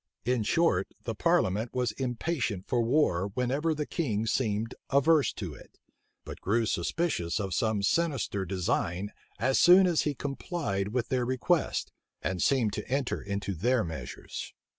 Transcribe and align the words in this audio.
In 0.25 0.41
short, 0.41 0.87
the 1.03 1.13
parliament 1.13 1.75
was 1.75 1.91
impatient 1.91 2.65
for 2.67 2.81
war 2.81 3.27
whenever 3.35 3.75
the 3.75 3.85
king 3.85 4.25
seemed 4.25 4.73
averse 4.89 5.31
to 5.33 5.53
it; 5.53 5.77
but 6.25 6.41
grew 6.41 6.65
suspicious 6.65 7.39
of 7.39 7.53
some 7.53 7.83
sinister 7.83 8.43
design 8.43 9.11
as 9.37 9.59
soon 9.59 9.85
as 9.85 10.01
he 10.01 10.15
complied 10.15 10.87
with 10.87 11.09
their 11.09 11.23
requests, 11.23 11.91
and 12.23 12.41
seemed 12.41 12.73
to 12.73 12.87
enter 12.89 13.21
into 13.21 13.53
their 13.53 13.83
measures. 13.83 14.55